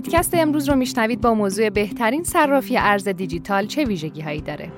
[0.00, 4.72] بیتکست امروز رو میشنوید با موضوع بهترین صرافی ارز دیجیتال چه ویژگی هایی داره.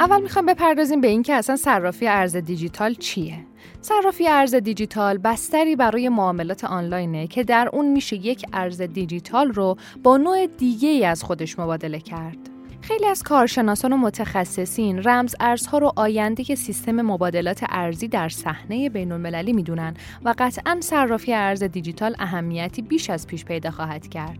[0.00, 3.38] اول می‌خوام بپردازیم به اینکه اصلا صرافی ارز دیجیتال چیه.
[3.80, 9.76] صرافی ارز دیجیتال بستری برای معاملات آنلاینه که در اون میشه یک ارز دیجیتال رو
[10.02, 12.51] با نوع دیگه ای از خودش مبادله کرد.
[12.82, 19.12] خیلی از کارشناسان و متخصصین رمز ارزها رو آینده سیستم مبادلات ارزی در صحنه بین
[19.12, 24.38] المللی می‌دونن و قطعا صرافی ارز دیجیتال اهمیتی بیش از پیش پیدا خواهد کرد.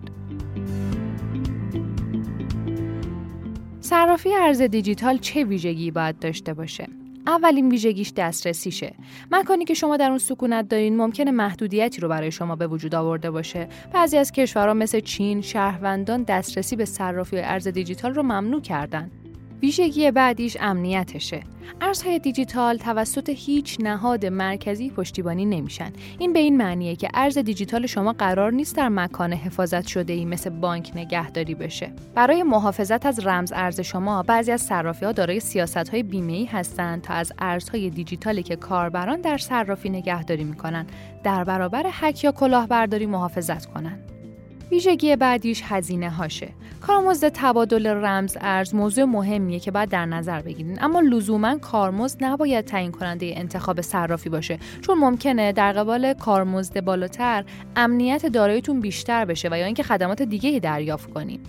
[3.80, 8.95] صرافی ارز دیجیتال چه ویژگی باید داشته باشه؟ اولین ویژگیش دسترسیشه.
[9.31, 13.31] مکانی که شما در اون سکونت دارین ممکنه محدودیتی رو برای شما به وجود آورده
[13.31, 13.69] باشه.
[13.93, 19.11] بعضی از کشورها مثل چین شهروندان دسترسی به صرافی ارز دیجیتال رو ممنوع کردن.
[19.62, 21.43] ویژگی بعدیش امنیتشه.
[21.80, 25.92] ارزهای دیجیتال توسط هیچ نهاد مرکزی پشتیبانی نمیشن.
[26.19, 30.25] این به این معنیه که ارز دیجیتال شما قرار نیست در مکان حفاظت شده ای
[30.25, 31.92] مثل بانک نگهداری بشه.
[32.14, 36.03] برای محافظت از رمز ارز شما، بعضی از صرافی ها دارای سیاست های
[36.45, 40.86] هستند تا از ارزهای دیجیتالی که کاربران در صرافی نگهداری می‌کنن
[41.25, 44.11] در برابر حک یا کلاهبرداری محافظت کنند.
[44.73, 46.48] ویژگی بعدیش هزینه هاشه.
[46.81, 52.64] کارمزد تبادل رمز ارز موضوع مهمیه که باید در نظر بگیرین اما لزوما کارمزد نباید
[52.64, 57.45] تعیین کننده انتخاب صرافی باشه چون ممکنه در قبال کارمزد بالاتر
[57.77, 61.47] امنیت داراییتون بیشتر بشه و یا اینکه خدمات دیگه دریافت کنید.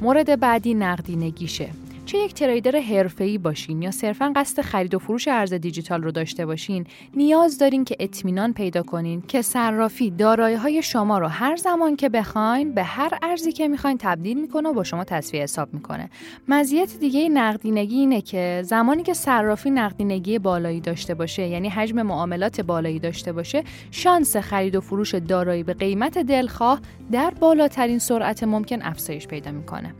[0.00, 1.68] مورد بعدی نقدینگیشه.
[2.06, 6.46] چه یک تریدر حرفه‌ای باشین یا صرفا قصد خرید و فروش ارز دیجیتال رو داشته
[6.46, 11.96] باشین نیاز دارین که اطمینان پیدا کنین که صرافی دارایی های شما رو هر زمان
[11.96, 16.10] که بخواین به هر ارزی که می‌خواین تبدیل می‌کنه و با شما تصفیه حساب می‌کنه.
[16.48, 22.60] مزیت دیگه نقدینگی اینه که زمانی که صرافی نقدینگی بالایی داشته باشه یعنی حجم معاملات
[22.60, 26.80] بالایی داشته باشه شانس خرید و فروش دارایی به قیمت دلخواه
[27.12, 29.94] در بالاترین سرعت ممکن افزایش پیدا می‌کنه.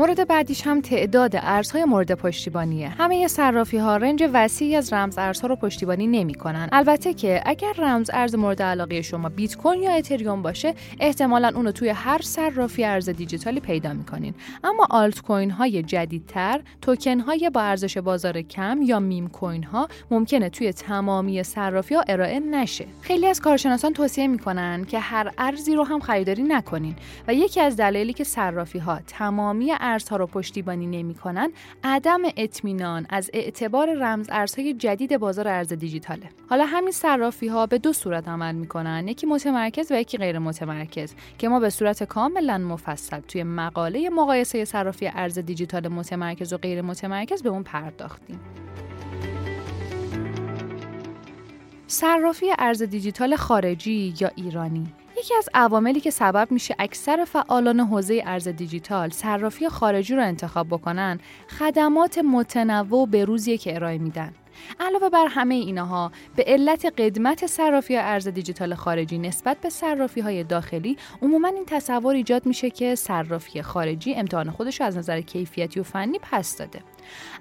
[0.00, 2.88] مورد بعدیش هم تعداد ارزهای مورد پشتیبانیه.
[2.88, 6.68] همه صرافی ها رنج وسیعی از رمز ارزها رو پشتیبانی نمی‌کنن.
[6.72, 11.72] البته که اگر رمز ارز مورد علاقه شما بیت کوین یا اتریوم باشه احتمالا اونو
[11.72, 14.34] توی هر صرافی ارز دیجیتالی پیدا می‌کنین.
[14.64, 19.88] اما آلت کوین های جدیدتر توکن های با ارزش بازار کم یا میم کوین ها
[20.10, 22.86] ممکنه توی تمامی صرافی ها ارائه نشه.
[23.00, 26.96] خیلی از کارشناسان توصیه می‌کنن که هر ارزی رو هم خریداری نکنین
[27.28, 31.50] و یکی از دلایلی که صرافی ها تمامی ارزها رو پشتیبانی نمی‌کنن
[31.84, 36.28] عدم اطمینان از اعتبار رمز ارزهای جدید بازار ارز دیجیتاله.
[36.50, 41.14] حالا همین صرافی ها به دو صورت عمل می‌کنن یکی متمرکز و یکی غیر متمرکز
[41.38, 46.82] که ما به صورت کاملا مفصل توی مقاله مقایسه صرافی ارز دیجیتال متمرکز و غیر
[46.82, 48.40] متمرکز به اون پرداختیم.
[51.86, 54.86] صرافی ارز دیجیتال خارجی یا ایرانی؟
[55.20, 60.66] یکی از عواملی که سبب میشه اکثر فعالان حوزه ارز دیجیتال صرافی خارجی رو انتخاب
[60.68, 61.20] بکنن
[61.58, 64.32] خدمات متنوع به روزیه که ارائه میدن.
[64.80, 70.44] علاوه بر همه اینها به علت قدمت صرافی ارز دیجیتال خارجی نسبت به صرافی های
[70.44, 75.80] داخلی عموما این تصور ایجاد میشه که صرافی خارجی امتحان خودش رو از نظر کیفیتی
[75.80, 76.80] و فنی پس داده.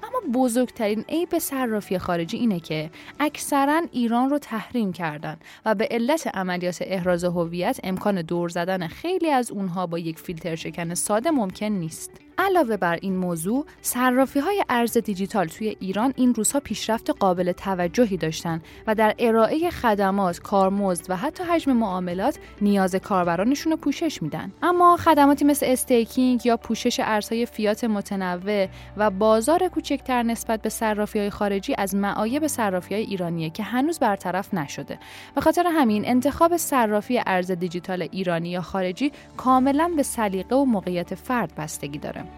[0.04, 2.90] اما بزرگترین عیب صرافی خارجی اینه که
[3.20, 9.30] اکثرا ایران رو تحریم کردن و به علت عملیات احراز هویت امکان دور زدن خیلی
[9.30, 12.12] از اونها با یک فیلتر شکن ساده ممکن نیست.
[12.40, 18.18] علاوه بر این موضوع صرافی های ارز دیجیتال توی ایران این روزها پیشرفت قابل توجهی
[18.18, 24.52] داشتن و در ارائه خدمات، کارمزد و حتی حجم معاملات نیاز کاربرانشون رو پوشش میدن.
[24.64, 28.68] اما خدماتی مثل استیکینگ یا پوشش ارزهای فیات متنوع
[28.98, 34.00] و بازار کوچکتر نسبت به صرافی های خارجی از معایب صرافی های ایرانیه که هنوز
[34.00, 35.00] برطرف نشده.
[35.36, 41.16] به خاطر همین انتخاب صرافی ارز دیجیتال ایرانی یا خارجی کاملا به سلیقه و موقعیت
[41.16, 42.29] فرد بستگی داره.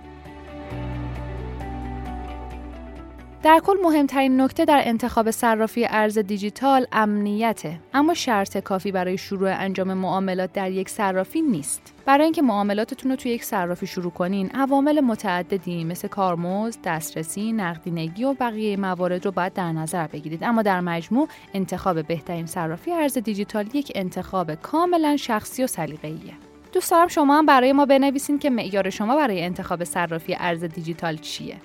[3.43, 7.79] در کل مهمترین نکته در انتخاب صرافی ارز دیجیتال امنیته.
[7.93, 11.93] اما شرط کافی برای شروع انجام معاملات در یک صرافی نیست.
[12.05, 18.23] برای اینکه معاملاتتون رو توی یک صرافی شروع کنین عوامل متعددی مثل کارمزد دسترسی نقدینگی
[18.23, 20.44] و بقیه موارد رو باید در نظر بگیرید.
[20.44, 26.51] اما در مجموع انتخاب بهترین صرافی ارز دیجیتال یک انتخاب کاملا شخصی و سلیقه‌ایه.
[26.73, 31.18] دوست دارم شما هم برای ما بنویسین که معیار شما برای انتخاب صرافی ارز دیجیتال
[31.18, 31.58] چیه.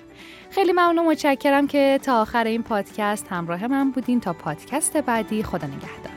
[0.49, 4.19] خیلی ممنون متشکرم که تا آخر این پادکست همراه من بودین.
[4.19, 6.16] تا پادکست بعدی خدا نگهدار.